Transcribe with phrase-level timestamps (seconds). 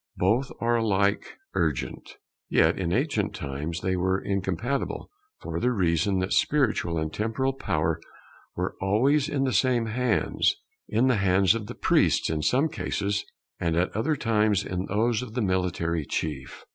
[0.17, 2.17] Both are alike urgent:
[2.49, 8.01] yet in ancient times they were incompatible, for the reason that spiritual and temporal power
[8.55, 10.55] were always in the same hands;
[10.89, 13.23] in the hands of the priests in some cases,
[13.59, 16.65] at other times in those of the military chief.